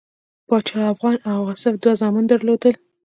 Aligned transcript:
پاچا 0.47 0.81
افغان 0.93 1.15
او 1.29 1.39
آصف 1.51 1.73
دوه 1.83 1.93
زامن 2.01 2.25
درلودل. 2.27 2.75